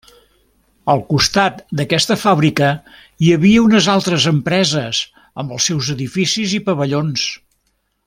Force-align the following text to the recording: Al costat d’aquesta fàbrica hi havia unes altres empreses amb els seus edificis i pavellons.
Al 0.93 1.03
costat 1.09 1.59
d’aquesta 1.81 2.17
fàbrica 2.21 2.71
hi 3.27 3.31
havia 3.37 3.67
unes 3.67 3.91
altres 3.99 4.27
empreses 4.35 5.05
amb 5.45 5.57
els 5.59 5.71
seus 5.71 5.95
edificis 5.99 6.61
i 6.61 6.65
pavellons. 6.73 7.33